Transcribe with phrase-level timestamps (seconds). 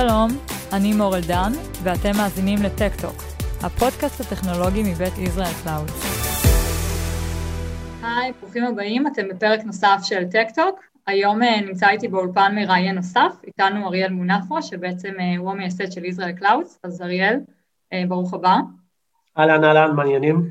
[0.00, 0.28] שלום,
[0.72, 1.52] אני מור אלדן,
[1.82, 3.16] ואתם מאזינים לטק-טוק,
[3.62, 5.88] הפודקאסט הטכנולוגי מבית ישראל קלאוד.
[8.02, 10.80] היי, ברוכים הבאים, אתם בפרק נוסף של טק-טוק.
[11.06, 16.04] היום אה, נמצא איתי באולפן מראיין נוסף, איתנו אריאל מונפו, שבעצם אה, הוא המייסד של
[16.04, 17.40] ישראל קלאוד, אז אריאל,
[17.92, 18.56] אה, ברוך הבא.
[19.38, 20.50] אהלן, אהלן, מה העניינים.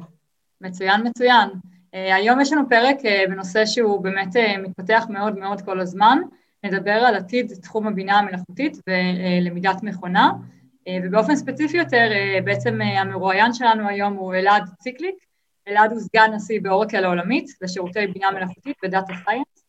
[0.62, 1.50] מצוין, מצוין.
[1.94, 2.96] היום יש לנו פרק
[3.30, 6.18] בנושא שהוא באמת מתפתח מאוד מאוד כל הזמן.
[6.64, 10.32] נדבר על עתיד תחום הבינה המלאכותית ולמידת מכונה,
[11.04, 12.10] ובאופן ספציפי יותר,
[12.44, 15.16] בעצם המרואיין שלנו היום הוא אלעד ציקליק.
[15.68, 19.66] אלעד הוא סגן נשיא באורקל העולמית לשירותי בינה מלאכותית ודאטה סייאנס.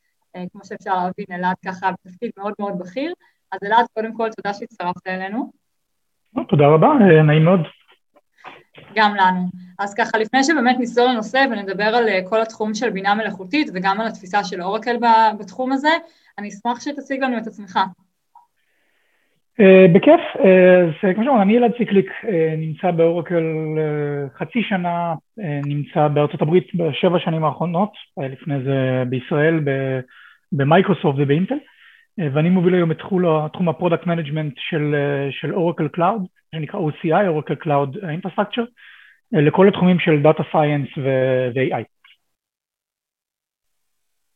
[0.53, 3.15] כמו שאפשר להבין, אלעד ככה בתפקיד מאוד מאוד בכיר.
[3.53, 5.53] אז אלעד, קודם כל, תודה שהצטרפת אלינו.
[6.49, 6.89] תודה רבה,
[7.27, 7.61] נעים מאוד.
[8.95, 9.49] גם לנו.
[9.79, 14.07] אז ככה, לפני שבאמת נסלול לנושא ונדבר על כל התחום של בינה מלאכותית וגם על
[14.07, 14.97] התפיסה של אורקל
[15.39, 15.93] בתחום הזה,
[16.39, 17.79] אני אשמח שתציג לנו את עצמך.
[19.61, 22.11] Uh, בכיף, אה, אז כמו שאמרנו, אני אלעד ציקליק,
[22.59, 23.45] נמצא באורקל
[24.39, 25.15] חצי שנה,
[25.65, 29.61] נמצא בארצות הברית בשבע שנים האחרונות, לפני זה בישראל,
[30.53, 31.59] במייקרוסופט ובאינטל,
[32.19, 32.99] ואני מוביל היום את
[33.53, 34.55] תחום ה product management
[35.31, 38.65] של, Oracle Cloud, שנקרא OCI, Oracle Cloud Infrastructure,
[39.33, 41.85] לכל התחומים של data science ו-AI.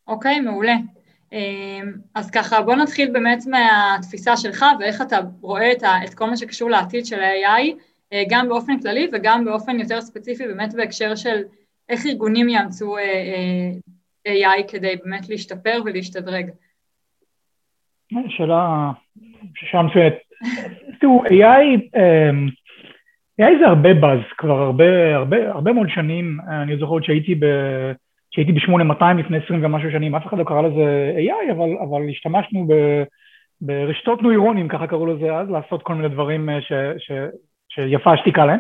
[0.07, 0.75] אוקיי, okay, מעולה.
[1.33, 6.37] אמ, אז ככה בוא נתחיל באמת מהתפיסה שלך ואיך אתה רואה את, את כל מה
[6.37, 7.75] שקשור לעתיד של ה-AI
[8.13, 11.43] אה, גם באופן כללי וגם באופן יותר ספציפי באמת בהקשר של
[11.89, 13.03] איך ארגונים יאמצו אה,
[14.27, 16.51] אה, AI כדי באמת להשתפר ולהשתדרג.
[18.29, 18.91] שאלה,
[19.55, 20.15] שאלה מצוינת.
[21.01, 22.49] תראו, AI, אמ,
[23.41, 27.45] AI זה הרבה באז, כבר הרבה, הרבה, הרבה מאוד שנים, אני זוכר שהייתי ב...
[28.33, 32.67] כשהייתי ב-8200 לפני 20 ומשהו שנים, אף אחד לא קרא לזה AI, אבל, אבל השתמשנו
[32.69, 33.03] ב,
[33.61, 37.13] ברשתות נוירונים, ככה קראו לזה אז, לעשות כל מיני דברים אה, ש, ש,
[37.69, 38.59] שיפה השתיקה להם.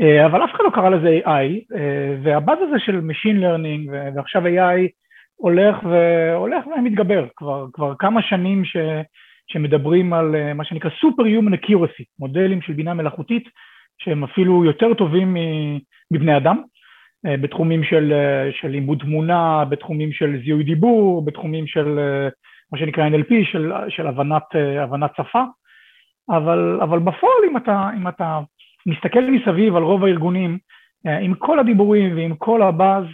[0.00, 4.46] אה, אבל אף אחד לא קרא לזה AI, אה, והבאז הזה של Machine Learning ועכשיו
[4.46, 4.88] AI
[5.36, 8.76] הולך, והולך ומתגבר, כבר, כבר כמה שנים ש,
[9.46, 13.48] שמדברים על מה שנקרא Superhuman Accuracy, מודלים של בינה מלאכותית
[13.98, 15.36] שהם אפילו יותר טובים
[16.10, 16.62] מבני אדם.
[17.26, 22.28] אה, בתחומים של, אה, של לימוד תמונה, בתחומים של זיהוי דיבור, בתחומים של אה,
[22.72, 24.42] מה שנקרא NLP, של, של הבנת,
[24.80, 25.42] הבנת שפה,
[26.30, 28.40] אבל, אבל בפועל אם אתה, אם אתה
[28.86, 30.58] מסתכל מסביב על רוב הארגונים,
[31.20, 33.04] עם כל הדיבורים ועם כל הבאז,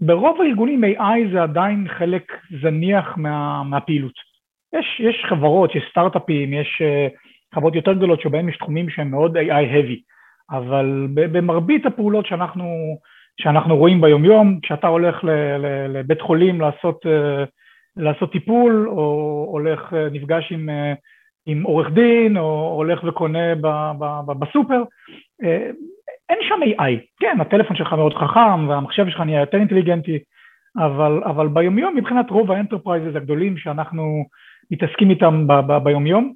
[0.00, 4.12] ברוב הארגונים AI זה עדיין חלק זניח מה, מהפעילות.
[4.72, 6.82] יש, יש חברות, יש סטארט-אפים, יש
[7.54, 10.00] חברות יותר גדולות שבהן יש תחומים שהם מאוד AI-heavy.
[10.50, 12.98] אבל במרבית הפעולות שאנחנו,
[13.40, 15.24] שאנחנו רואים ביומיום, כשאתה הולך
[15.88, 17.44] לבית חולים לעשות, אה,
[17.96, 20.92] לעשות טיפול, או הולך, אה, נפגש עם, אה,
[21.46, 23.66] עם עורך דין, או הולך וקונה ב,
[23.98, 24.82] ב, ב, בסופר,
[26.28, 26.92] אין שם AI.
[27.20, 30.18] כן, הטלפון שלך מאוד חכם, והמחשב שלך נהיה יותר אינטליגנטי,
[30.76, 34.24] אבל, אבל ביומיום, מבחינת רוב ה enterprises הגדולים שאנחנו
[34.70, 36.32] מתעסקים איתם ב, ב, ביומיום,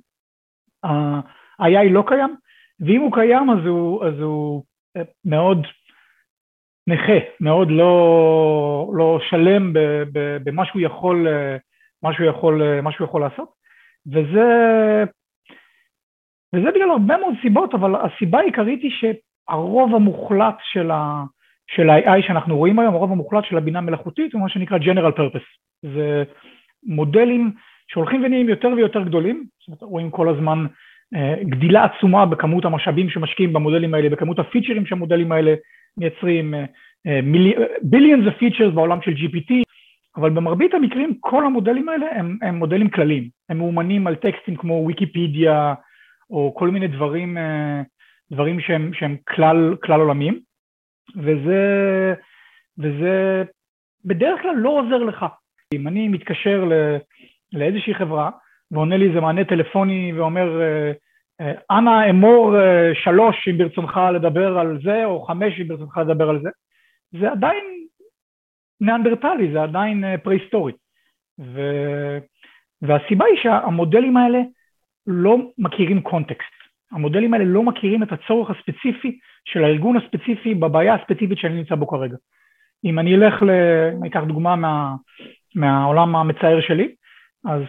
[0.84, 2.36] ה-AI לא קיים.
[2.80, 4.64] ואם הוא קיים אז הוא, אז הוא
[4.96, 5.66] אה, מאוד
[6.86, 9.72] נכה, מאוד לא, לא שלם
[10.44, 11.56] במה שהוא יכול, אה,
[12.28, 13.48] יכול, אה, יכול לעשות,
[14.06, 14.48] וזה,
[16.54, 21.24] וזה בגלל הרבה מאוד סיבות, אבל הסיבה העיקרית היא שהרוב המוחלט של, ה,
[21.66, 25.46] של ה-AI שאנחנו רואים היום, הרוב המוחלט של הבינה מלאכותית הוא מה שנקרא General Purpose.
[25.82, 26.24] זה
[26.82, 27.52] מודלים
[27.88, 30.66] שהולכים ונהיים יותר ויותר גדולים, זאת אומרת רואים כל הזמן
[31.42, 35.54] גדילה עצומה בכמות המשאבים שמשקיעים במודלים האלה, בכמות הפיצ'רים שהמודלים האלה
[35.96, 36.54] מייצרים,
[37.82, 39.52] ביליאנס אה, הפיצ'רס בעולם של GPT,
[40.16, 44.84] אבל במרבית המקרים כל המודלים האלה הם, הם מודלים כלליים, הם מאומנים על טקסטים כמו
[44.86, 45.74] ויקיפדיה
[46.30, 47.82] או כל מיני דברים, אה,
[48.32, 50.40] דברים שהם, שהם כלל, כלל עולמיים,
[51.16, 52.14] וזה,
[52.78, 53.44] וזה
[54.04, 55.26] בדרך כלל לא עוזר לך.
[55.74, 56.64] אם אני מתקשר
[57.52, 58.30] לאיזושהי חברה
[58.70, 60.92] ועונה לי איזה מענה טלפוני ואומר, אה,
[61.40, 66.28] אה, אנא אמור אה, שלוש אם ברצונך לדבר על זה, או חמש אם ברצונך לדבר
[66.28, 66.48] על זה,
[67.20, 67.64] זה עדיין
[68.80, 70.72] ניאנדרטלי, זה עדיין פרה-היסטורי.
[71.40, 71.60] ו...
[72.82, 74.38] והסיבה היא שהמודלים האלה
[75.06, 76.60] לא מכירים קונטקסט.
[76.92, 81.86] המודלים האלה לא מכירים את הצורך הספציפי של הארגון הספציפי בבעיה הספציפית שאני נמצא בו
[81.86, 82.16] כרגע.
[82.84, 83.50] אם אני אלך, ל...
[84.00, 84.94] אני אקח דוגמה מה...
[85.54, 86.94] מהעולם המצער שלי,
[87.44, 87.62] אז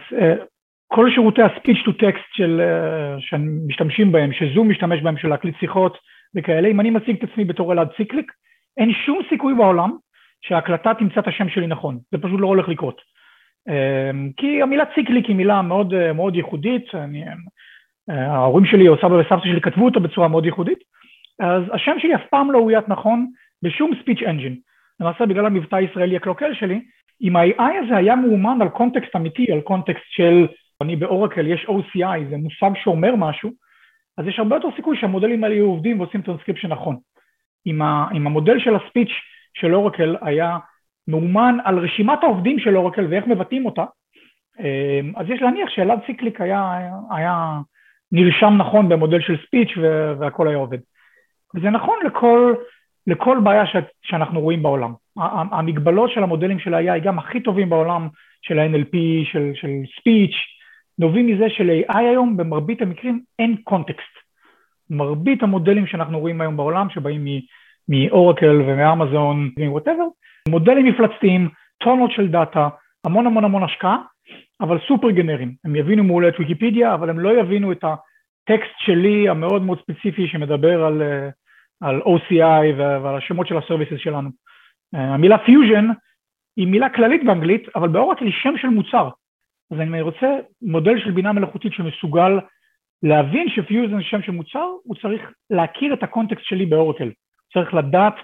[0.94, 5.98] כל שירותי ה-speech to text של, uh, שמשתמשים בהם, שזום משתמש בהם של להקליט שיחות
[6.34, 8.32] וכאלה, אם אני מציג את עצמי בתור אלעד ציקליק,
[8.76, 9.90] אין שום סיכוי בעולם
[10.42, 13.00] שההקלטה תמצא את השם שלי נכון, זה פשוט לא הולך לקרות.
[14.36, 17.24] כי המילה ציקליק היא מילה מאוד, מאוד ייחודית, אני,
[18.08, 20.78] ההורים שלי או סבא וסבתא שלי כתבו אותה בצורה מאוד ייחודית,
[21.40, 23.26] אז השם שלי אף פעם לא אוית נכון
[23.62, 24.56] בשום speech engine.
[25.00, 26.80] למעשה בגלל המבטא הישראלי הקלוקל שלי,
[27.22, 30.46] אם ה-AI הזה היה מאומן על context אמיתי, על context של,
[30.82, 33.50] אני באורקל, יש OCI, זה מושג שאומר משהו,
[34.18, 36.96] אז יש הרבה יותר סיכוי שהמודלים האלה יהיו עובדים ועושים טרנסקריפשן נכון.
[37.66, 39.12] אם, ה, אם המודל של ה speech
[39.54, 40.58] של אורקל היה
[41.08, 43.84] מאומן על רשימת העובדים של אורקל ואיך מבטאים אותה,
[44.60, 47.58] אמ, אז יש להניח שאלעד ציקליק היה, היה
[48.12, 49.70] נרשם נכון במודל של speech
[50.18, 50.78] והכל היה עובד.
[51.54, 52.54] וזה נכון לכל,
[53.06, 54.92] לכל בעיה ש, שאנחנו רואים בעולם.
[55.52, 58.08] המגבלות של המודלים של ה-AI, גם הכי טובים בעולם,
[58.42, 58.96] של ה-NLP,
[59.32, 59.68] של, של
[60.00, 60.34] speech,
[61.02, 64.14] נובעים מזה של-AI היום במרבית המקרים אין context.
[64.90, 67.24] מרבית המודלים שאנחנו רואים היום בעולם, שבאים
[67.88, 70.04] מאורקל ומאמזון ומ whatever,
[70.48, 72.68] מודלים מפלצתיים, טונות של data,
[73.04, 73.96] המון המון המון השקעה,
[74.60, 75.54] אבל סופר גנריים.
[75.64, 80.28] הם יבינו מעולה את ויקיפדיה, אבל הם לא יבינו את הטקסט שלי המאוד מאוד ספציפי
[80.28, 81.28] שמדבר על, אה,
[81.80, 84.30] על OCI ועל השמות של ה services שלנו.
[84.94, 85.86] אה, המילה פיוז'ן
[86.56, 89.08] היא מילה כללית באנגלית, אבל באורקל היא שם של מוצר.
[89.72, 90.26] אז אני רוצה
[90.62, 92.32] מודל של בינה מלאכותית שמסוגל
[93.02, 97.10] להבין שפיוז'ן זה שם של מוצר, הוא צריך להכיר את ה context שלי באורקל.
[97.52, 98.14] צריך לדעת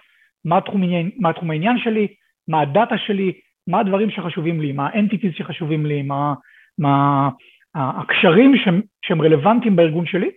[0.44, 0.82] מה תחום,
[1.16, 2.08] מה תחום העניין שלי,
[2.48, 3.32] מה ה data שלי,
[3.66, 6.34] מה הדברים שחשובים לי, מה ה entities שחשובים לי, מה,
[6.78, 7.28] מה
[7.74, 10.30] הקשרים שהם, שהם רלוונטיים בארגון שלי,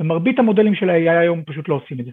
[0.00, 2.10] ומרבית המודלים של ה-AI היום פשוט לא עושים את זה.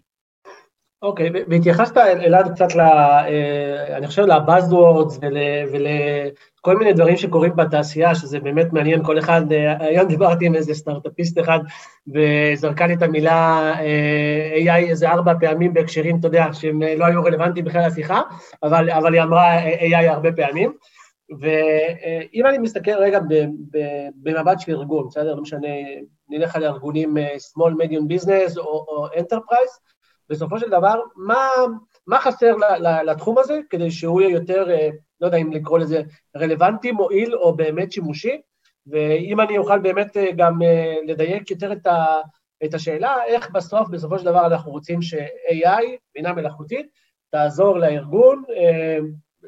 [1.01, 5.19] אוקיי, okay, והתייחסת אלעד קצת, ל, אה, אני חושב, ל buzzwords
[6.65, 10.73] ולכל מיני דברים שקורים בתעשייה, שזה באמת מעניין, כל אחד, אה, היום דיברתי עם איזה
[10.73, 11.59] סטארט-אפיסט אחד,
[12.13, 17.23] וזרקה לי את המילה אה, AI איזה ארבע פעמים בהקשרים, אתה יודע, שהם לא היו
[17.23, 18.21] רלוונטיים בכלל לשיחה,
[18.63, 20.73] אבל, אבל היא אמרה AI הרבה פעמים.
[21.39, 23.19] ואם אני מסתכל רגע
[24.15, 25.35] במבט של ארגון, בסדר?
[25.35, 25.67] לא משנה,
[26.29, 29.79] נלך על ארגונים small medium business או, או enterprise,
[30.29, 31.37] בסופו של דבר, מה,
[32.07, 32.55] מה חסר
[33.05, 34.89] לתחום הזה כדי שהוא יהיה יותר, אה,
[35.21, 36.01] לא יודע אם לקרוא לזה
[36.37, 38.41] רלוונטי, מועיל או באמת שימושי,
[38.87, 42.05] ואם אני אוכל באמת אה, גם אה, לדייק יותר את, ה,
[42.65, 45.83] את השאלה, איך בסוף, בסופו של דבר אנחנו רוצים ש-AI,
[46.15, 46.87] בינה מלאכותית,
[47.31, 48.43] תעזור לארגון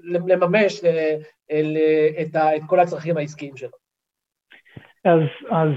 [0.04, 0.82] לממש
[2.22, 3.78] את, ה, את כל הצרכים העסקיים שלו.
[5.06, 5.20] אז,
[5.52, 5.70] אז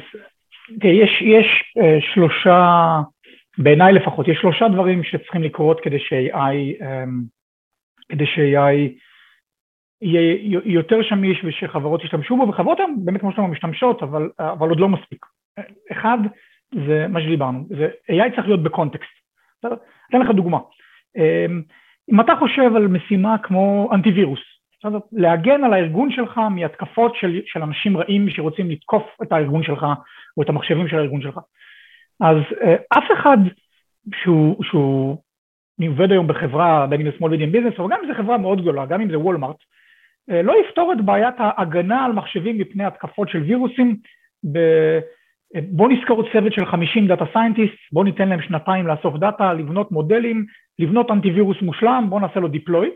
[0.84, 1.74] יש, יש
[2.14, 3.00] שלושה
[3.58, 7.22] בעיניי לפחות, יש שלושה דברים שצריכים לקרות כדי ש-AI, אמ,
[8.08, 9.00] כדי ש-AI
[10.02, 14.80] יהיה יותר שמיש ושחברות ישתמשו בו, וחברות הן באמת כמו שאתה משתמשות, אבל, אבל עוד
[14.80, 15.26] לא מספיק.
[15.92, 16.18] אחד,
[16.86, 19.16] זה מה שדיברנו, זה AI צריך להיות בקונטקסט.
[20.10, 20.58] אתן לך דוגמה.
[21.16, 21.62] אמ,
[22.12, 24.40] אם אתה חושב על משימה כמו אנטיווירוס,
[25.12, 29.86] להגן על הארגון שלך מהתקפות של, של אנשים רעים שרוצים לתקוף את הארגון שלך
[30.36, 31.38] או את המחשבים של הארגון שלך.
[32.20, 33.38] אז אה, אף אחד
[34.14, 35.16] שהוא, שהוא
[35.88, 38.60] עובד היום בחברה, בין אם זה small medium business, או גם אם זו חברה מאוד
[38.60, 39.56] גדולה, גם אם זה וולמארט,
[40.30, 43.96] אה, לא יפתור את בעיית ההגנה על מחשבים מפני התקפות של וירוסים.
[44.52, 44.58] ב...
[45.54, 49.92] אה, בואו נשכור צוות של 50 data scientist, בואו ניתן להם שנתיים לאסוף data, לבנות
[49.92, 50.46] מודלים,
[50.78, 52.90] לבנות אנטיווירוס מושלם, בואו נעשה לו deploy,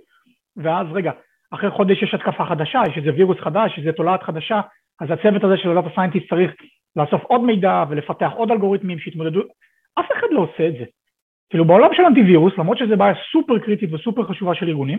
[0.56, 1.12] ואז רגע,
[1.50, 4.61] אחרי חודש יש התקפה חדשה, יש איזה וירוס חדש, יש איזה תולעת חדשה,
[5.00, 6.50] אז הצוות הזה של ה data scientist צריך
[6.97, 9.41] לאסוף עוד מידע ולפתח עוד אלגוריתמים שיתמודדו,
[10.01, 10.85] אף אחד לא עושה את זה.
[11.51, 14.99] כאילו בעולם של אנטיווירוס, למרות שזו בעיה סופר קריטית וסופר חשובה של ארגונים,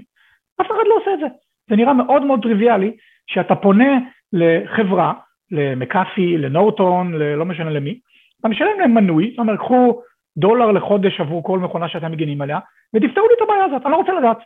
[0.62, 1.26] אף אחד לא עושה את זה.
[1.70, 2.92] זה נראה מאוד מאוד טריוויאלי
[3.28, 3.98] שאתה פונה
[4.34, 5.14] לחברה,
[5.52, 8.00] למקאפי, לנורטון, לא משנה למי,
[8.40, 10.02] אתה משלם להם מנוי, זאת אומרת, קחו
[10.38, 12.60] דולר לחודש עבור כל מכונה שאתם מגינים עליה,
[12.94, 14.38] ותפתרו לי את הבעיה הזאת, אני לא רוצה לדעת.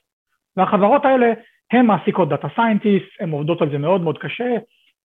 [0.57, 1.33] והחברות האלה,
[1.71, 4.57] הן מעסיקות data scientist, הן עובדות על זה מאוד מאוד קשה,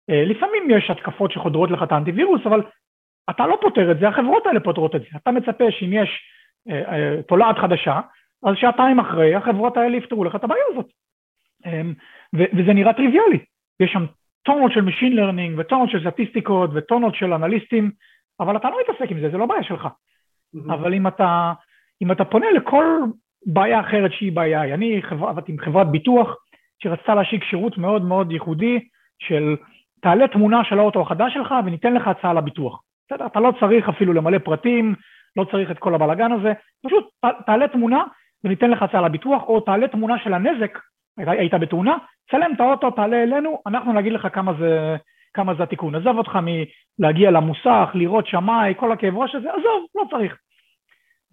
[0.10, 2.62] לפעמים יש התקפות שחודרות לך את האנטיווירוס, אבל
[3.30, 5.08] אתה לא פותר את זה, החברות האלה פותרות את זה.
[5.16, 6.10] אתה מצפה שאם יש
[6.70, 8.00] אה, אה, תולעת חדשה,
[8.44, 10.86] אז שעתיים אחרי החברות האלה יפתרו לך את הבעיה הזאת.
[11.66, 11.94] אמ,
[12.34, 13.40] וזה נראה טריוויאלי.
[13.80, 14.06] יש שם
[14.44, 17.92] טונות של Machine Learning וטונות של סטטיסטיקות וטונות של אנליסטים,
[18.40, 19.86] אבל אתה לא מתעסק עם זה, זה לא בעיה שלך.
[19.86, 20.74] Mm-hmm.
[20.74, 21.54] אבל אם אתה,
[22.02, 22.86] אם אתה פונה לכל
[23.46, 26.36] בעיה אחרת שהיא בעיה, אני עבדתי עם חברת ביטוח
[26.84, 28.80] שרצתה להשיק שירות מאוד מאוד ייחודי
[29.20, 29.56] של
[30.02, 32.82] תעלה תמונה של האוטו החדש שלך וניתן לך הצעה לביטוח.
[33.08, 33.26] בסדר?
[33.26, 34.96] אתה לא צריך אפילו למלא פרטים,
[35.36, 36.54] לא צריך את כל הבלאגן הזה,
[36.86, 37.10] פשוט
[37.46, 38.04] תעלה תמונה
[38.44, 40.80] וניתן לך הצעה לביטוח, או תעלה תמונה של הנזק,
[41.18, 41.98] היית בתאונה,
[42.32, 44.96] צלם את האוטו, תעלה אלינו, אנחנו נגיד לך כמה זה,
[45.34, 45.96] כמה זה התיקון.
[45.96, 46.40] עזוב אותך
[47.00, 50.38] מלהגיע למוסך, לראות שמאי, כל הכאב ראש הזה, עזוב, לא צריך.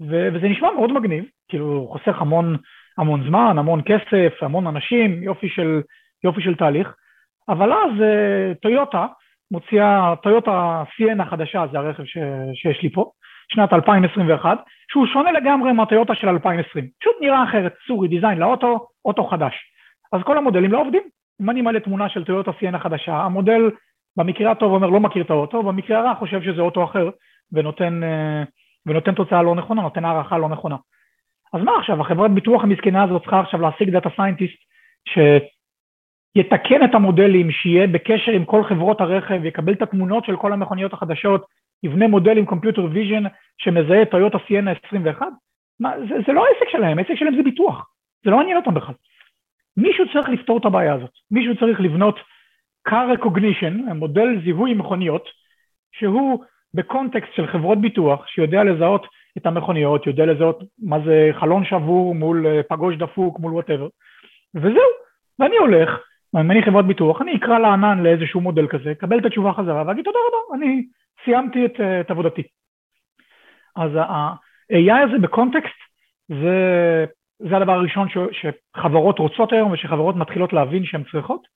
[0.00, 2.56] ו- וזה נשמע מאוד מגניב, כאילו חוסך המון,
[2.98, 5.80] המון זמן, המון כסף, המון אנשים, יופי של,
[6.24, 6.94] יופי של תהליך,
[7.48, 7.90] אבל אז
[8.62, 9.06] טויוטה
[9.50, 12.18] מוציאה, טויוטה CN החדשה, זה הרכב ש,
[12.54, 13.10] שיש לי פה,
[13.52, 14.58] שנת 2021,
[14.90, 16.88] שהוא שונה לגמרי מהטויוטה של 2020.
[17.00, 19.54] פשוט נראה אחרת, סורי, דיזיין לאוטו, אוטו חדש.
[20.12, 21.02] אז כל המודלים לא עובדים.
[21.42, 23.70] אם אני מעלה תמונה של טויוטה CN החדשה, המודל
[24.16, 27.10] במקרה הטוב אומר לא מכיר את האוטו, במקרה הרע חושב שזה אוטו אחר
[27.52, 28.42] ונותן, אה,
[28.86, 30.76] ונותן תוצאה לא נכונה, נותן הערכה לא נכונה.
[31.52, 34.58] אז מה עכשיו, החברת ביטוח המסכנה הזאת צריכה עכשיו להשיג data scientist
[36.36, 40.92] שיתקן את המודלים, שיהיה בקשר עם כל חברות הרכב, יקבל את התמונות של כל המכוניות
[40.92, 41.46] החדשות,
[41.82, 43.24] יבנה מודל עם computer vision
[43.58, 45.26] שמזהה את טויוטה סיינה 21?
[45.80, 47.90] מה, זה, זה לא העסק שלהם, העסק שלהם זה ביטוח,
[48.24, 48.94] זה לא מעניין אותם בכלל.
[49.76, 52.18] מישהו צריך לפתור את הבעיה הזאת, מישהו צריך לבנות
[52.88, 55.28] car recognition, מודל זיהוי מכוניות,
[55.92, 59.06] שהוא ב context של חברות ביטוח, שיודע לזהות
[59.38, 63.88] את המכוניות, יודע לזהות מה זה חלון שבור מול אה, פגוש דפוק מול whatever,
[64.54, 64.90] וזהו,
[65.38, 66.00] ואני הולך,
[66.34, 70.04] אם אני חברת ביטוח, אני אקרא לענן לאיזשהו מודל כזה, אקבל את התשובה חזרה ואגיד
[70.04, 70.86] תודה רבה, אני
[71.24, 72.42] סיימתי את, אה, את עבודתי.
[73.76, 75.76] אז ה-AI הזה ב context
[76.28, 77.04] זה,
[77.38, 81.46] זה הדבר הראשון ש, שחברות רוצות היום ושחברות מתחילות להבין שהן צריכות,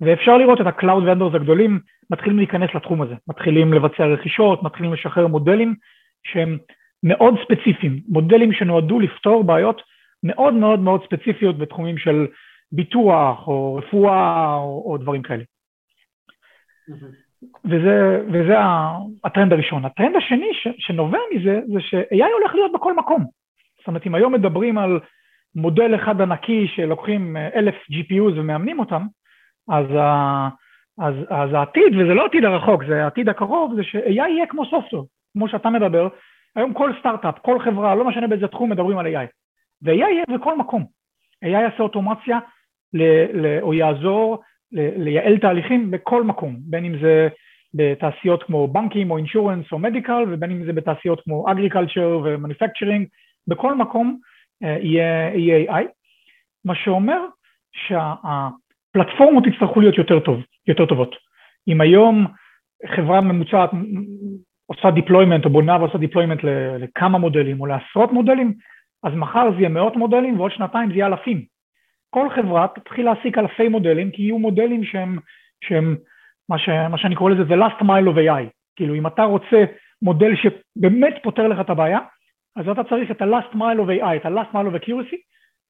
[0.00, 5.26] ואפשר לראות את ה-Cloud Vendors הגדולים מתחילים להיכנס לתחום הזה, מתחילים לבצע רכישות, מתחילים לשחרר
[5.26, 5.74] מודלים
[6.26, 6.58] שהם
[7.02, 9.82] מאוד ספציפיים, מודלים שנועדו לפתור בעיות
[10.22, 12.26] מאוד מאוד מאוד ספציפיות בתחומים של
[12.72, 15.44] ביטוח או רפואה או, או דברים כאלה.
[17.64, 18.54] וזה, וזה
[19.24, 19.84] הטרנד הראשון.
[19.84, 23.24] הטרנד השני ש, שנובע מזה זה ש-AI הולך להיות בכל מקום.
[23.78, 25.00] זאת אומרת, אם היום מדברים על
[25.54, 29.06] מודל אחד ענקי שלוקחים אלף GPUs ומאמנים אותם,
[29.68, 30.48] אז, ה,
[30.98, 35.06] אז, אז העתיד, וזה לא העתיד הרחוק, זה העתיד הקרוב, זה ש-AI יהיה כמו software,
[35.32, 36.08] כמו שאתה מדבר,
[36.56, 39.26] היום כל סטארט-אפ, כל חברה, לא משנה באיזה תחום מדברים על AI.
[39.82, 40.84] ו-AI יהיה בכל מקום.
[41.44, 42.38] AI יעשה אוטומציה
[43.62, 47.28] או יעזור ל, לייעל תהליכים בכל מקום, בין אם זה
[47.74, 53.06] בתעשיות כמו בנקים או insurance או medical, ובין אם זה בתעשיות כמו agriculture ו manufacturing,
[53.48, 54.18] בכל מקום
[54.60, 55.84] יהיה, יהיה AI,
[56.64, 57.20] מה שאומר
[57.72, 61.16] שהפלטפורמות יצטרכו להיות יותר, טוב, יותר טובות.
[61.68, 62.26] אם היום
[62.86, 63.70] חברה ממוצעת
[64.66, 66.46] עושה deployment או בונה ועושה deployment
[66.78, 68.54] לכמה מודלים או לעשרות מודלים,
[69.02, 71.51] אז מחר זה יהיה מאות מודלים ועוד שנתיים זה יהיה אלפים.
[72.14, 75.18] כל חברה תתחיל להעסיק אלפי מודלים, כי יהיו מודלים שהם,
[75.64, 75.96] שהם
[76.48, 78.44] מה, ש, מה שאני קורא לזה the last mile of AI.
[78.76, 79.64] כאילו אם אתה רוצה
[80.02, 81.98] מודל שבאמת פותר לך את הבעיה,
[82.56, 85.16] אז אתה צריך את ה-last mile of AI, את ה-last mile of accuracy,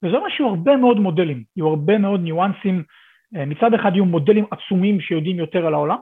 [0.03, 2.83] וזה אומר שיהיו הרבה מאוד מודלים, יהיו הרבה מאוד ניואנסים,
[3.35, 5.97] אה, מצד אחד יהיו מודלים עצומים שיודעים יותר על העולם,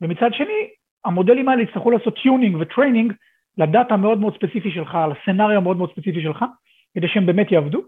[0.00, 0.68] ומצד שני
[1.04, 3.12] המודלים האלה יצטרכו לעשות tuning ו training
[3.58, 6.44] לדאטה מאוד מאוד ספציפי שלך, ל scenario מאוד מאוד ספציפי שלך,
[6.94, 7.82] כדי שהם באמת יעבדו,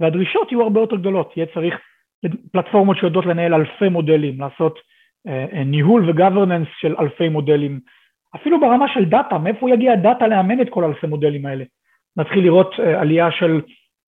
[0.00, 1.74] והדרישות יהיו הרבה יותר גדולות, יהיה צריך
[2.52, 4.78] פלטפורמות שיודעות לנהל אלפי מודלים, לעשות
[5.28, 7.80] אה, ניהול ו governance של אלפי מודלים,
[8.36, 11.64] אפילו ברמה של דאטה, מאיפה יגיע הדאטה לאמן את כל אלפי מודלים האלה?
[12.16, 13.60] נתחיל לראות אה, עלייה של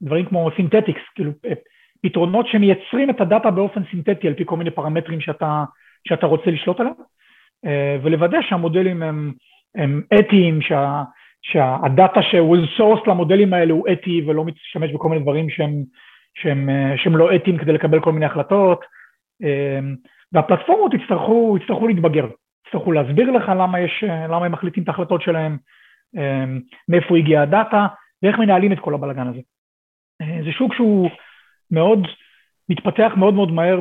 [0.02, 1.54] דברים כמו synthetics, כאילו אה,
[2.02, 5.64] פתרונות שמייצרים את הדאטה באופן סינתטי על פי כל מיני פרמטרים שאתה,
[6.08, 6.94] שאתה רוצה לשלוט עליהם.
[7.64, 9.32] אה, ולוודא שהמודלים הם,
[9.74, 11.02] הם אתיים, שה,
[11.42, 15.84] שהדאטה ש-was sourced למודלים האלה הוא אתי ולא משתמש בכל מיני דברים שהם,
[16.34, 18.84] שהם, אה, שהם לא אתיים כדי לקבל כל מיני החלטות,
[19.42, 19.78] אה,
[20.32, 22.26] והפלטפורמות יצטרכו, יצטרכו להתבגר,
[22.66, 25.56] יצטרכו להסביר לך למה, יש, למה הם מחליטים את ההחלטות שלהם,
[26.88, 27.86] מאיפה הגיע הדאטה
[28.22, 29.40] ואיך מנהלים את כל הבלאגן הזה.
[30.44, 31.10] זה שוק שהוא
[31.70, 32.06] מאוד
[32.68, 33.80] מתפתח מאוד מאוד מהר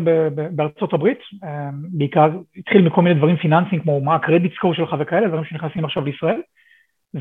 [0.51, 5.27] בארצות הברית, אה, בעיקר התחיל מכל מיני דברים פיננסיים כמו מה הקרדיט סקור שלך וכאלה,
[5.27, 6.41] דברים שנכנסים עכשיו לישראל,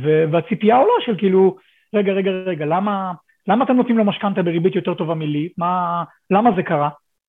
[0.03, 1.57] והציפייה עולה של כאילו,
[1.95, 3.13] רגע, רגע, רגע, למה,
[3.49, 5.49] למה אתם נותנים לו משכנתה בריבית יותר טובה מלי?
[5.59, 6.89] מה, למה זה קרה?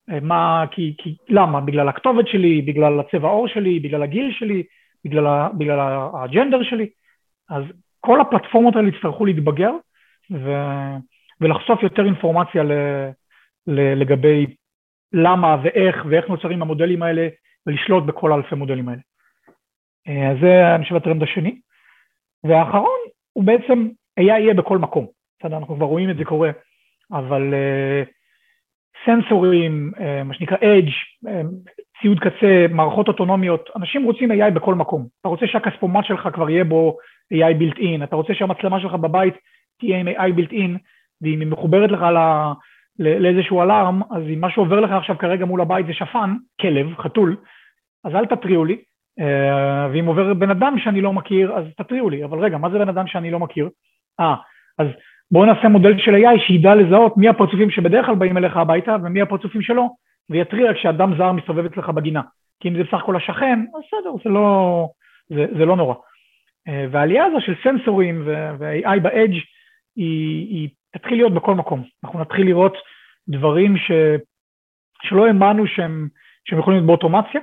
[0.09, 1.61] אה, מה, כי, כי, למה?
[1.61, 4.63] בגלל הכתובת שלי, בגלל הצבע עור שלי, בגלל הגיל שלי,
[5.05, 5.79] בגלל, בגלל
[6.13, 6.89] הג'נדר שלי?
[7.49, 7.63] אז
[7.99, 9.71] כל הפלטפורמות האלה יצטרכו להתבגר
[10.31, 10.53] ו,
[11.41, 12.71] ולחשוף יותר אינפורמציה ל...
[13.67, 14.45] לגבי
[15.13, 17.27] למה ואיך ואיך נוצרים המודלים האלה
[17.67, 19.01] ולשלוט בכל אלפי מודלים האלה.
[20.07, 21.59] אה, אז זה אני חושב הטרנד השני.
[22.47, 22.99] והאחרון
[23.33, 23.87] הוא בעצם
[24.19, 25.07] AI יהיה בכל מקום.
[25.39, 26.51] בסדר, אנחנו כבר רואים את זה קורה,
[27.11, 28.07] אבל uh,
[29.05, 31.29] סנסורים, uh, מה שנקרא Edge, uh,
[32.01, 35.07] ציוד קצה, מערכות אוטונומיות, אנשים רוצים AI בכל מקום.
[35.21, 36.97] אתה רוצה שהכספומט שלך כבר יהיה בו
[37.33, 39.33] AI built in, אתה רוצה שהמצלמה שלך בבית
[39.79, 40.77] תהיה עם AI built in,
[41.21, 42.05] ואם היא מחוברת לך
[42.99, 47.35] לאיזשהו אלארם, אז אם משהו עובר לך עכשיו כרגע מול הבית זה שפן, כלב, חתול,
[48.03, 48.81] אז אל תתריעו לי, אה,
[49.93, 52.89] ואם עובר בן אדם שאני לא מכיר, אז תתריעו לי, אבל רגע, מה זה בן
[52.89, 53.69] אדם שאני לא מכיר?
[54.19, 54.35] אה,
[54.77, 54.87] אז
[55.31, 59.21] בואו נעשה מודל של AI שידע לזהות מי הפרצופים שבדרך כלל באים אליך הביתה ומי
[59.21, 59.95] הפרצופים שלו,
[60.29, 62.21] ויתריע כשאדם זר מסתובב אצלך בגינה.
[62.59, 64.87] כי אם זה בסך הכל השכן, אז בסדר, זה לא,
[65.29, 65.95] זה, זה לא נורא.
[66.67, 69.37] אה, והעלייה הזו של סנסורים ו-AI ב-edge
[69.95, 71.83] היא, היא תתחיל להיות בכל מקום.
[72.03, 72.77] אנחנו נתחיל לראות
[73.27, 73.91] דברים ש,
[75.03, 76.07] שלא האמנו שהם,
[76.45, 77.41] שהם יכולים להיות באוטומציה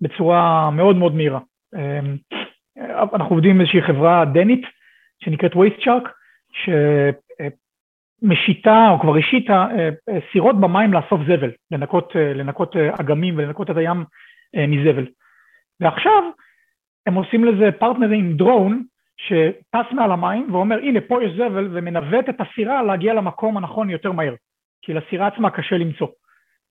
[0.00, 1.40] בצורה מאוד מאוד מהירה.
[1.74, 2.00] אה,
[3.14, 4.62] אנחנו עובדים עם איזושהי חברה דנית
[5.24, 6.08] שנקראת waste shark,
[8.22, 9.88] שמשיתה או כבר השיתה אה,
[10.32, 14.04] סירות במים לאסוף זבל, לנקות, לנקות אגמים ולנקות את הים
[14.68, 15.06] מזבל.
[15.80, 16.22] ועכשיו
[17.06, 18.82] הם עושים לזה פרטנרים עם דרון
[19.16, 24.12] שטס מעל המים ואומר הנה פה יש זבל ומנווט את הסירה להגיע למקום הנכון יותר
[24.12, 24.34] מהר
[24.82, 26.08] כי לסירה עצמה קשה למצוא.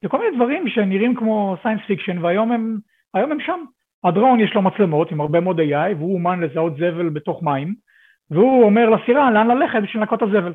[0.02, 2.78] זה כל מיני דברים שנראים כמו science fiction והיום הם,
[3.14, 3.64] הם שם.
[4.04, 7.76] הדרון יש לו מצלמות עם הרבה מאוד AI והוא אומן לזהות זבל בתוך מים
[8.32, 10.54] והוא אומר לסירה לאן ללכת בשביל לנקות את הזבל.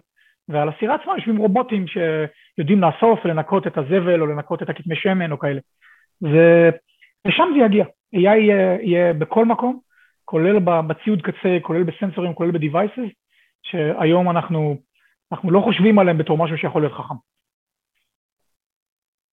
[0.48, 5.32] ועל הסירה עצמה יושבים רובוטים שיודעים לאסוף ולנקות את הזבל או לנקות את הכתמי שמן
[5.32, 5.60] או כאלה.
[6.22, 7.84] ושם זה יגיע.
[7.84, 9.78] AI יהיה, יהיה בכל מקום,
[10.24, 13.10] כולל בציוד קצה, כולל בסנסורים, כולל ב-Devices,
[13.62, 14.76] שהיום אנחנו,
[15.32, 17.14] אנחנו לא חושבים עליהם בתור משהו שיכול להיות חכם.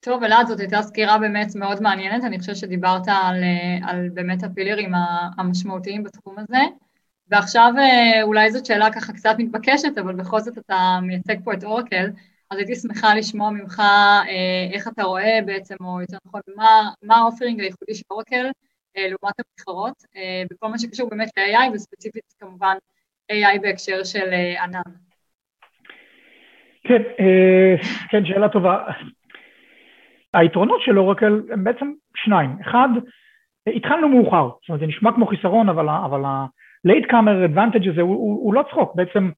[0.03, 3.43] טוב, אלעד, זאת הייתה סקירה באמת מאוד מעניינת, אני חושבת שדיברת על,
[3.87, 4.91] על באמת הפילרים
[5.37, 6.61] המשמעותיים בתחום הזה,
[7.27, 11.63] ועכשיו אה, אולי זאת שאלה ככה קצת מתבקשת, אבל בכל זאת אתה מייצג פה את
[11.63, 12.09] אורקל,
[12.49, 17.15] אז הייתי שמחה לשמוע ממך אה, איך אתה רואה בעצם, או יותר נכון, מה, מה
[17.15, 18.45] האופרינג הייחודי של אורקל
[18.97, 22.75] אה, לעומת המתחרות, אה, בכל מה שקשור באמת ל-AI, וספציפית כמובן
[23.31, 24.81] AI בהקשר של אה, ענן.
[26.83, 27.01] כן,
[28.09, 28.77] כן, שאלה טובה.
[30.33, 32.57] היתרונות של אורקל הם בעצם שניים.
[32.61, 32.89] אחד,
[33.75, 38.15] התחלנו מאוחר, זאת אומרת זה נשמע כמו חיסרון, אבל, אבל ה-late comer advantage הזה הוא,
[38.15, 39.29] הוא, הוא לא צחוק, בעצם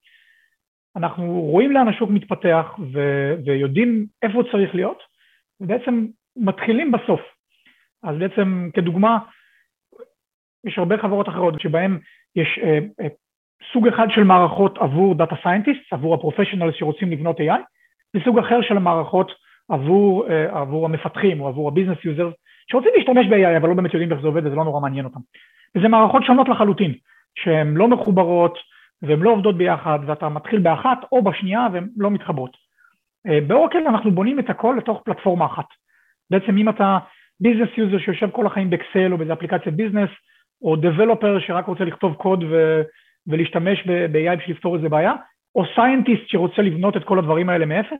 [0.95, 2.99] אנחנו רואים לאן השוק מתפתח ו,
[3.45, 5.03] ויודעים איפה הוא צריך להיות,
[5.61, 7.21] ובעצם מתחילים בסוף.
[8.03, 9.17] אז בעצם כדוגמה,
[10.65, 11.99] יש הרבה חברות אחרות שבהן
[12.35, 13.07] יש אה, אה,
[13.73, 17.61] סוג אחד של מערכות עבור data scientist, עבור ה professionals שרוצים לבנות AI,
[18.15, 19.31] וסוג אחר של מערכות
[19.69, 22.31] עבור, אה, עבור המפתחים או עבור ה business user
[22.71, 25.19] שרוצים להשתמש ב-AI אבל לא באמת יודעים איך זה עובד וזה לא נורא מעניין אותם.
[25.75, 26.93] וזה מערכות שונות לחלוטין,
[27.35, 28.57] שהן לא מחוברות
[29.01, 32.57] והן לא עובדות ביחד ואתה מתחיל באחת או בשנייה והן לא מתחברות.
[33.27, 35.65] אה, באורקל אנחנו בונים את הכל לתוך פלטפורמה אחת.
[36.29, 36.97] בעצם אם אתה
[37.39, 40.09] business user שיושב כל החיים באקסל או באיזה אפליקציית business,
[40.61, 42.81] או developer שרק רוצה לכתוב קוד ו,
[43.27, 45.13] ולהשתמש ב-AI בשביל לפתור איזה בעיה,
[45.55, 47.99] או scientist שרוצה לבנות את כל הדברים האלה מאפס,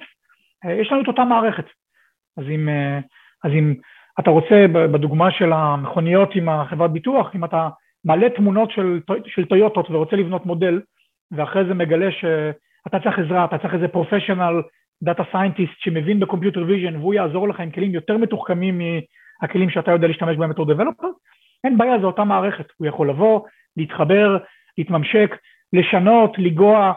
[0.70, 1.66] יש לנו את אותה מערכת.
[2.38, 3.00] אז אם, אה,
[3.44, 3.74] אז אם
[4.20, 7.70] אתה רוצה, בדוגמה של המכוניות עם החברת ביטוח, אם אתה
[8.06, 10.82] מעלה תמונות של, של טויוטות ורוצה לבנות מודל,
[11.32, 14.62] ואחרי זה מגלה שאתה צריך עזרה, אתה צריך איזה professional
[15.04, 18.82] data scientist שמבין ב computer vision והוא יעזור לך עם כלים יותר מתוחכמים
[19.42, 21.08] מהכלים שאתה יודע להשתמש בהם בתור developer,
[21.64, 22.66] אין בעיה, זו אותה מערכת.
[22.78, 23.42] הוא יכול לבוא,
[23.78, 24.38] להתחבר,
[24.78, 25.36] להתממשק,
[25.74, 26.94] לשנות, לנגוע.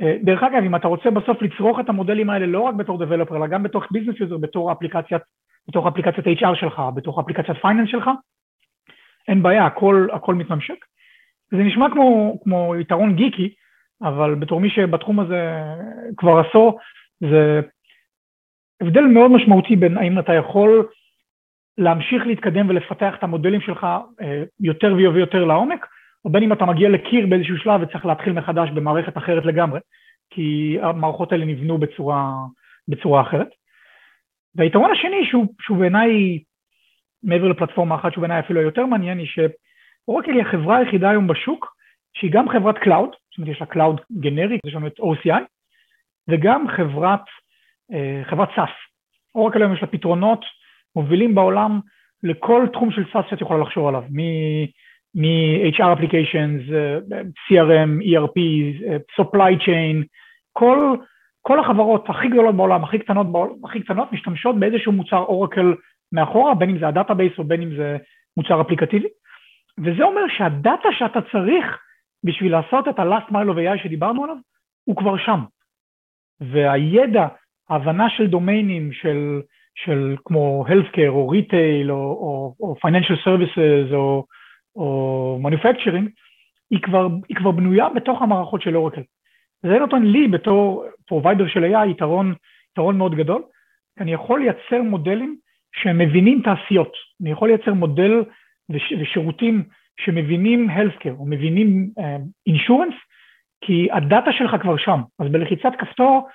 [0.00, 3.36] אה, דרך אגב, אם אתה רוצה בסוף לצרוך את המודלים האלה לא רק בתור developer,
[3.36, 5.22] אלא גם בתוך business user, בתור אפליקציית,
[5.68, 8.10] בתוך אפליקציית HR שלך, בתוך אפליקציית finance שלך,
[9.28, 10.84] אין בעיה, הכל, הכל מתממשק.
[11.50, 13.54] זה נשמע כמו, כמו יתרון גיקי,
[14.02, 15.62] אבל בתור מי שבתחום הזה
[16.16, 16.78] כבר עשור,
[17.20, 17.60] זה
[18.80, 20.88] הבדל מאוד משמעותי בין האם אתה יכול
[21.78, 23.86] להמשיך להתקדם ולפתח את המודלים שלך
[24.20, 25.86] אה, יותר ויותר לעומק,
[26.24, 29.80] או בין אם אתה מגיע לקיר באיזשהו שלב וצריך להתחיל מחדש במערכת אחרת לגמרי,
[30.30, 32.32] כי המערכות האלה נבנו בצורה,
[32.88, 33.48] בצורה אחרת.
[34.54, 36.38] והיתרון השני שהוא, שהוא בעיניי,
[37.22, 41.76] מעבר לפלטפורמה אחת שהוא בעיניי אפילו יותר מעניין, היא שאורקל היא החברה היחידה היום בשוק
[42.14, 45.42] שהיא גם חברת cloud, זאת אומרת יש לה cloud גנרי, יש לנו את OCI,
[46.28, 47.24] וגם חברת,
[47.92, 48.70] אה, חברת SaaS.
[49.34, 50.44] אורקל היום יש לה פתרונות
[50.96, 51.80] מובילים בעולם
[52.22, 54.04] לכל תחום של SaaS שאת יכולה לחשוב עליו,
[55.14, 56.62] מ-HR applications,
[57.46, 58.38] CRM, ERP,
[59.20, 60.04] supply chain,
[60.52, 60.96] כל,
[61.42, 63.26] כל החברות הכי גדולות בעולם, הכי קטנות,
[63.64, 65.74] הכי קטנות, משתמשות באיזשהו מוצר אורקל
[66.12, 67.96] מאחורה, בין אם זה ה database או בין אם זה
[68.36, 69.08] מוצר אפליקטיבי,
[69.78, 71.78] וזה אומר שהדאטה שאתה צריך
[72.24, 74.36] בשביל לעשות את ה-last mile of AI שדיברנו עליו,
[74.84, 75.40] הוא כבר שם.
[76.40, 77.26] והידע,
[77.70, 79.40] ההבנה של דומיינים, של
[79.74, 84.24] של כמו healthcare או retail או, או, או financial services או,
[84.76, 86.08] או manufacturing,
[86.70, 89.02] היא כבר, היא כבר בנויה בתוך המערכות של אורקל.
[89.62, 92.34] זה נותן לי בתור provider של AI יתרון,
[92.72, 93.42] יתרון מאוד גדול,
[94.00, 95.36] אני יכול לייצר מודלים
[95.74, 98.24] שמבינים תעשיות, אני יכול לייצר מודל
[98.70, 99.62] וש, ושירותים
[100.00, 102.94] שמבינים healthcare או מבינים uh, insurance,
[103.64, 106.28] כי הדאטה שלך כבר שם, אז בלחיצת כפתור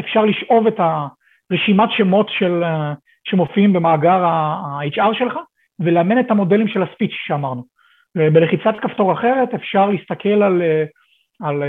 [0.00, 1.06] אפשר לשאוב את, ה,
[1.52, 5.34] רשימת שמות של, אה, שמופיעים במאגר ה-HR שלך,
[5.80, 7.77] ולאמן את המודלים של הספיץ' שאמרנו.
[8.16, 10.62] ובלחיצת כפתור אחרת אפשר להסתכל על,
[11.42, 11.62] על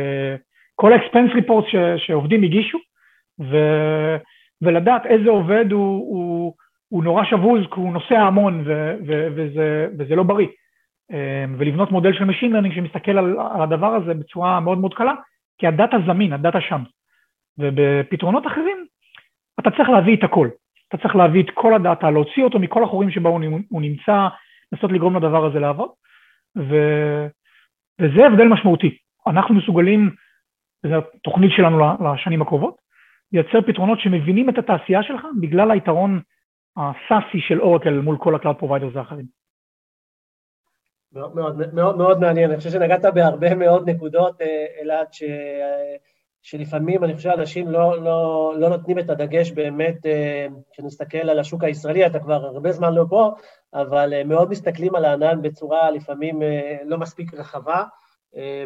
[0.76, 2.78] כל ה-expense reports ש, שעובדים הגישו,
[3.40, 3.58] ו,
[4.62, 6.54] ולדעת איזה עובד הוא, הוא,
[6.90, 10.48] הוא נורא שבוז, כי הוא נוסע המון ו, ו, וזה, וזה לא בריא.
[11.58, 15.14] ולבנות מודל של Machine Learning שמסתכל על, על הדבר הזה בצורה מאוד מאוד קלה,
[15.58, 16.84] כי הדאטה זמין, הדאטה שם.
[17.58, 18.86] ובפתרונות אחרים
[19.60, 20.50] אתה צריך להביא את הכל.
[20.88, 23.30] אתה צריך להביא את כל הדאטה, להוציא אותו מכל החורים שבו
[23.70, 24.28] הוא נמצא,
[24.72, 25.90] לנסות לגרום לדבר הזה לעבוד,
[26.58, 26.76] ו...
[28.02, 28.98] וזה הבדל משמעותי.
[29.28, 30.16] אנחנו מסוגלים,
[30.84, 31.80] וזו התוכנית שלנו
[32.14, 32.76] לשנים הקרובות,
[33.32, 36.22] לייצר פתרונות שמבינים את התעשייה שלך בגלל היתרון
[36.78, 39.26] הסאסי של אורקל מול כל ה-Cloud Providers האחרים.
[41.14, 45.24] מאוד, מאוד, מאוד, מאוד מעניין, אני חושב שנגעת בהרבה מאוד נקודות, אה, אלעד, ש...
[46.50, 51.64] שלפעמים אני חושב שאנשים לא, לא, לא נותנים את הדגש באמת, אה, כשנסתכל על השוק
[51.64, 53.32] הישראלי, אתה כבר הרבה זמן לא פה,
[53.74, 57.84] אבל אה, מאוד מסתכלים על הענן בצורה לפעמים אה, לא מספיק רחבה,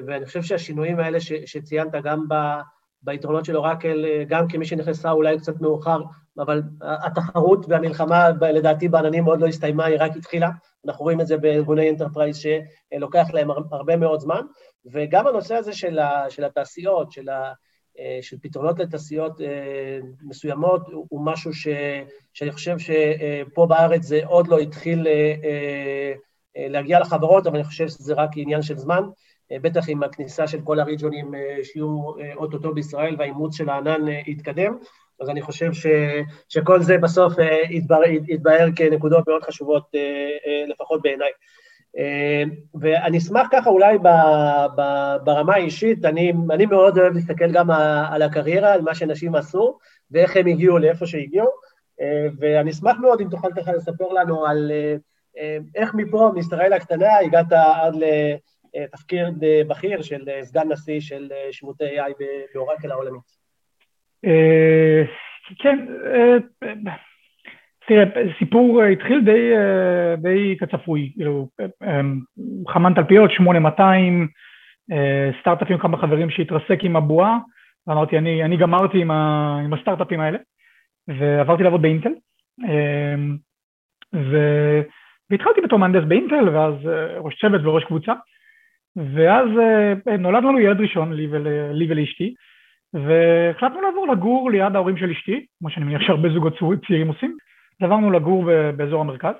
[0.08, 2.34] ואני חושב שהשינויים האלה ש, שציינת גם ב,
[3.02, 6.02] ביתרונות של אורקל, גם כמי שנכנסה אולי קצת מאוחר,
[6.40, 10.50] אבל התחרות והמלחמה לדעתי בעננים עוד לא הסתיימה, היא רק התחילה,
[10.86, 14.42] אנחנו רואים את זה בארגוני enterprise שלוקח להם הרבה מאוד זמן,
[14.86, 17.54] וגם הנושא הזה של, ה, של התעשיות, של, ה,
[18.22, 21.68] של פתרונות לתעשיות אה, מסוימות, הוא משהו ש,
[22.34, 26.14] שאני חושב שפה בארץ זה עוד לא התחיל אה,
[26.56, 29.04] להגיע לחברות, אבל אני חושב שזה רק עניין של זמן,
[29.62, 31.32] בטח עם הכניסה של כל הריג'ונים
[31.64, 32.00] שיהיו
[32.36, 34.78] אוטוטו בישראל והאימוץ של הענן יתקדם,
[35.22, 35.88] אז אני חושב ש,
[36.50, 37.34] שכל זה בסוף
[38.28, 39.84] יתבהר כנקודות מאוד חשובות,
[40.68, 41.32] לפחות בעיניי.
[41.98, 42.44] אה,
[42.82, 44.08] ואני אשמח ככה אולי ב,
[44.78, 44.82] ב,
[45.24, 47.72] ברמה האישית, אני, אני מאוד אוהב להסתכל גם
[48.12, 49.78] על הקריירה, על מה שאנשים עשו
[50.12, 51.48] ואיך הם הגיעו לאיפה שהגיעו,
[52.02, 54.72] אה, ואני אשמח מאוד אם תוכל ככה לספר לנו על
[55.38, 57.96] אה, איך מפה, מישראל הקטנה, הגעת עד
[58.76, 62.14] לתפקיד בכיר של סגן נשיא של שירותי AI
[62.54, 63.44] באורקל העולמית.
[65.60, 65.88] כן,
[67.88, 68.04] תראה,
[68.40, 71.48] סיפור התחיל די, אה, די כצפוי, כאילו,
[71.84, 72.02] אה,
[72.68, 74.28] חמן תלפיות, 8200,
[74.92, 77.38] אה, סטארט-אפים, כמה חברים שהתרסק עם הבועה,
[77.88, 80.38] ואמרתי, אני, אני גמרתי עם, ה, עם הסטארט-אפים האלה,
[81.08, 82.12] ועברתי לעבוד באינטל,
[84.16, 84.38] ו,
[85.30, 86.74] והתחלתי בתור מהנדס באינטל, ואז
[87.18, 88.14] ראש צוות וראש קבוצה,
[88.96, 89.48] ואז
[90.20, 92.34] נולד לנו ילד ראשון, לי, ול, לי ולאשתי,
[92.94, 96.54] והחלטנו לעבור לגור ליד ההורים של אשתי, כמו שאני מניח שהרבה זוגות
[96.88, 97.38] צעירים עושים,
[97.82, 99.34] עברנו לגור באזור המרכז,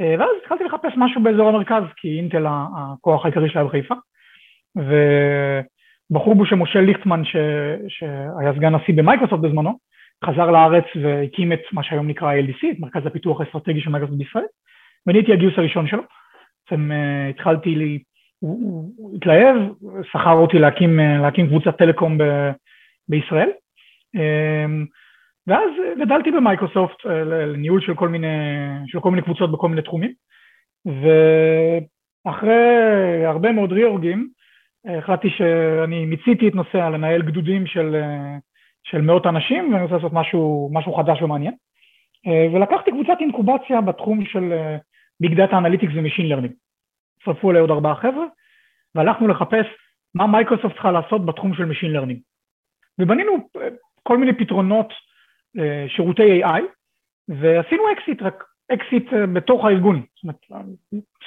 [0.00, 3.94] אה, ואז התחלתי לחפש משהו באזור המרכז, כי אינטל הכוח העיקרי שלה בחיפה,
[4.76, 7.36] ובחור בשם משה ליכטמן, ש...
[7.88, 9.78] שהיה סגן נשיא במייקרוסופט בזמנו,
[10.24, 14.44] חזר לארץ והקים את מה שהיום נקרא ILDC, את מרכז הפיתוח האסטרטגי של מייקרוסופט בישראל,
[15.06, 16.02] ואני הייתי הגיוס הראשון שלו.
[16.70, 17.98] בעצם אה, התחלתי לי,
[18.40, 19.56] הוא התלהב,
[20.02, 22.50] שכר אותי להקים, אה, להקים קבוצת טלקום ב...
[23.08, 23.50] בישראל.
[25.46, 28.26] ואז גדלתי במייקרוסופט אה, לניהול של כל מיני,
[28.86, 30.12] של כל מיני קבוצות בכל מיני תחומים,
[32.26, 34.28] ואחרי הרבה מאוד ריאורגים,
[34.86, 38.36] אה, החלטתי שאני מיציתי את נושא לנהל גדודים של, אה,
[38.82, 41.54] של מאות אנשים, ואני רוצה לעשות משהו, משהו חדש ומעניין.
[42.52, 44.52] ולקחתי קבוצת אינקובציה בתחום של
[45.20, 46.52] big data analytics ו machine learning.
[47.18, 48.24] הצטרפו אליי עוד ארבעה חבר'ה,
[48.94, 49.66] והלכנו לחפש
[50.14, 52.20] מה מייקרוסופט צריכה לעשות בתחום של machine learning.
[52.98, 53.32] ובנינו
[54.02, 55.09] כל מיני פתרונות אה,
[55.88, 56.62] שירותי AI,
[57.28, 60.02] ועשינו אקזיט, רק אקזיט אה, בתוך הארגון.
[60.14, 60.66] זאת אומרת,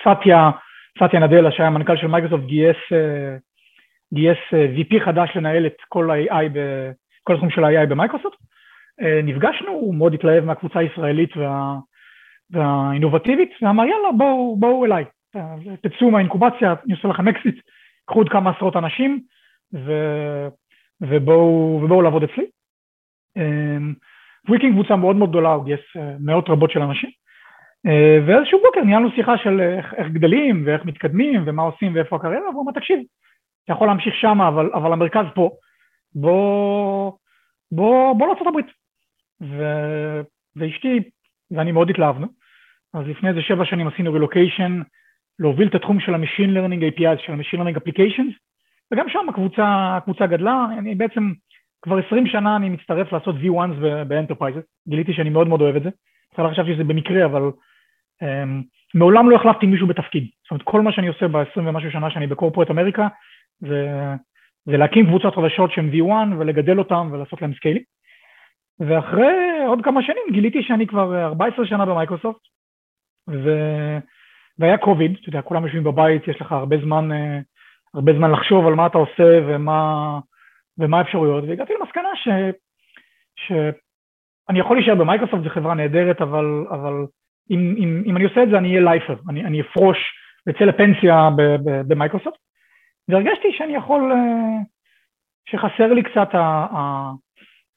[0.02, 0.52] סאטיה,
[1.04, 3.38] סאטיה נאדלה, שהיה מנכ"ל של מייקרוסופט, גייס, אה,
[4.14, 6.50] גייס VP חדש לנהל את כל ה-AI,
[7.24, 8.38] כל התחום של ה-AI במייקרוסופט.
[9.24, 11.76] נפגשנו, הוא מאוד התלהב מהקבוצה הישראלית וה,
[12.50, 15.06] והאינובטיבית, ואמר יאללה בואו, בואו אליי,
[15.82, 17.56] תצאו מהאינקובציה, אני עושה לכם אקזיט,
[18.06, 19.20] קחו עוד כמה עשרות אנשים
[19.74, 19.92] ו,
[21.02, 22.46] ובואו, ובואו לעבוד אצלי.
[24.50, 27.10] הקים קבוצה מאוד מאוד גדולה, הוא גייס אה, מאות רבות של אנשים.
[27.86, 32.50] אה, ואיזשהו בוקר ניהלנו שיחה של איך, איך גדלים ואיך מתקדמים ומה עושים ואיפה הקריירה,
[32.50, 33.00] והוא אמר, תקשיב,
[33.64, 35.50] אתה יכול להמשיך שם, אבל, אבל המרכז פה,
[36.16, 37.12] בוא,
[37.72, 38.68] בוא, בוא לארצות הברית.
[39.42, 39.64] ו,
[40.56, 41.00] ואשתי
[41.52, 42.28] ואני מאוד התלהבנו,
[42.94, 44.82] אז לפני איזה שבע שנים עשינו רילוקיישן,
[45.40, 48.34] להוביל את התחום של ה machine learning API, של ה machine learning applications,
[48.92, 51.32] וגם שם הקבוצה, הקבוצה גדלה, אני בעצם
[51.84, 55.84] כבר עשרים שנה אני מצטרף לעשות V1s ב enterprises, גיליתי שאני מאוד מאוד אוהב את
[55.84, 55.90] זה,
[56.34, 57.42] בכלל חשבתי שזה במקרה, אבל
[58.24, 60.28] um, מעולם לא החלפתי מישהו בתפקיד.
[60.44, 63.08] זאת אומרת, כל מה שאני עושה ב-20 ומשהו שנה שאני ב corporate America,
[63.60, 63.90] זה,
[64.66, 67.84] זה להקים קבוצות חדשות שהן V1 ולגדל אותן ולעשות להן סקיילים.
[68.80, 72.42] ואחרי עוד כמה שנים גיליתי שאני כבר 14 שנה במייקרוסופט,
[73.30, 73.50] ו...
[74.60, 77.10] והיה קוביד, אתה יודע, כולם יושבים בבית, יש לך הרבה זמן,
[77.94, 80.20] הרבה זמן לחשוב על מה אתה עושה ומה,
[80.78, 82.28] ומה האפשרויות, והגעתי למסקנה ש...
[83.36, 86.94] שאני יכול להישאר במייקרוסופט, זו חברה נהדרת, אבל, אבל
[87.52, 89.98] אם, אם, אם אני עושה את זה אני אהיה לייפר, אני, אני אפרוש
[90.48, 91.30] ואצא לפנסיה
[91.88, 92.38] במייקרוסופט,
[93.08, 94.60] והרגשתי שאני יכול, אה,
[95.50, 97.12] שחסר לי קצת ה, ה,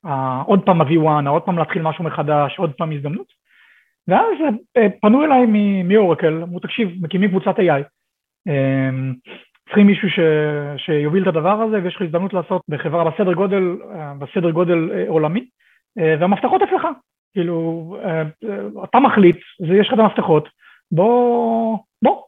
[0.04, 3.26] ה, עוד פעם ה-V1, עוד פעם להתחיל משהו מחדש, עוד פעם הזדמנות,
[4.08, 4.34] ואז
[4.76, 5.46] אה, פנו אליי
[5.84, 7.82] מאורקל, אמרו תקשיב, מקימים קבוצת AI,
[8.48, 8.90] אה,
[9.66, 10.18] צריכים מישהו ש,
[10.76, 13.76] שיוביל את הדבר הזה ויש לך הזדמנות לעשות בחברה בסדר גודל,
[14.18, 15.48] בסדר גודל עולמי,
[15.96, 16.86] והמפתחות אצלך,
[17.36, 19.36] כאילו, אה, אה, אתה מחליט,
[19.80, 20.48] יש לך את המפתחות,
[20.92, 22.22] בוא, בוא.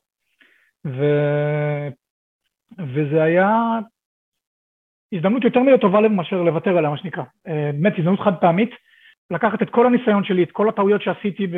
[0.87, 1.05] ו...
[2.79, 3.79] וזה היה
[5.12, 7.24] הזדמנות יותר מדי טובה מאשר לוותר עליה, מה שנקרא.
[7.48, 8.70] אה, באמת, הזדמנות חד פעמית,
[9.31, 11.57] לקחת את כל הניסיון שלי, את כל הטעויות שעשיתי ב...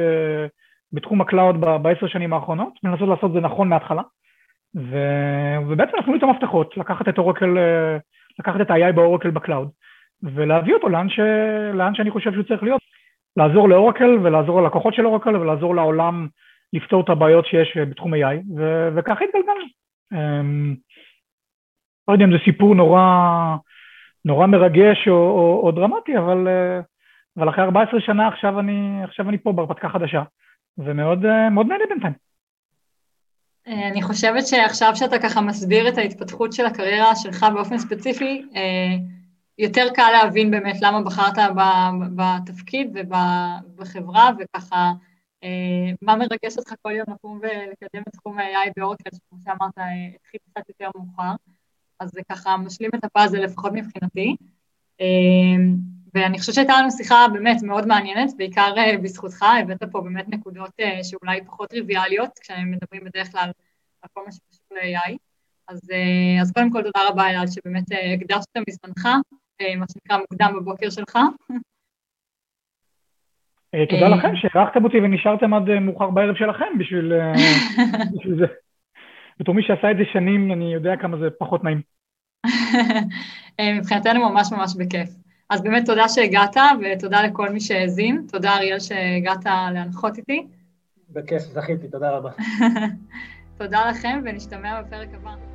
[0.92, 4.02] בתחום ה cloud בעשר שנים האחרונות, ולנסות לעשות את זה נכון מההתחלה.
[4.76, 4.96] ו...
[5.68, 7.56] ובעצם לי את המפתחות, לקחת את Oracle,
[8.38, 9.70] לקחת את ה-AI ב Oracle ב cloud,
[10.22, 11.20] ולהביא אותו לאן, ש...
[11.74, 12.80] לאן שאני חושב שהוא צריך להיות.
[13.37, 16.28] לעזור ל Oracle ולעזור ללקוחות של Oracle ולעזור לעולם
[16.72, 19.64] לפתור את הבעיות שיש בתחום AI, ו- וככה התגלגלנו.
[20.14, 20.76] Um,
[22.09, 23.02] לא יודע אם זה סיפור נורא,
[24.24, 26.85] נורא מרגש או, או, או דרמטי, אבל, uh,
[27.37, 30.22] אבל אחרי 14 שנה עכשיו אני, עכשיו אני פה בהרפתקה חדשה,
[30.78, 31.26] ומאוד
[31.68, 32.29] נהנה בינתיים.
[33.70, 38.42] אה, אני חושבת שעכשיו שאתה ככה מסביר את ההתפתחות של הקריירה שלך באופן ספציפי,
[39.59, 41.38] יותר קל להבין באמת למה בחרת
[42.16, 44.92] בתפקיד ובחברה, וככה
[45.44, 49.85] אה, מה מרגש אותך כל יום לקום ולקדם את תחום ה-AI באורקל, שכמו שאמרת, אה,
[50.14, 51.33] התחיל קצת יותר מאוחר,
[52.00, 54.37] אז זה ככה משלים את הפאזל לפחות מבחינתי.
[56.16, 60.70] אה, ואני חושבת שהייתה לנו שיחה באמת מאוד מעניינת, בעיקר בזכותך, הבאת פה באמת נקודות
[61.02, 63.50] שאולי פחות טריוויאליות, כשמדברים בדרך כלל
[64.02, 65.16] על כל מה שקשור ל-AI.
[65.68, 65.80] אז,
[66.40, 69.08] אז קודם כל תודה רבה אלעד שבאמת הקדשת מזמנך
[69.60, 71.16] אה, מה שנקרא מוקדם בבוקר שלך.
[73.74, 77.12] אה, תודה אה, לכם שהערכתם אותי ונשארתם עד מאוחר בערב שלכם בשביל,
[78.18, 78.46] בשביל זה.
[79.40, 81.80] בתור מי שעשה את זה שנים, אני יודע כמה זה פחות נעים.
[83.78, 85.19] מבחינתנו ממש ממש בכיף.
[85.50, 88.26] אז באמת תודה שהגעת, ותודה לכל מי שהאזין.
[88.32, 90.46] תודה, אריאל, שהגעת להנחות איתי.
[91.10, 92.30] בכיף, זכיתי, תודה רבה.
[93.58, 95.49] תודה לכם, ונשתמע בפרק הבא.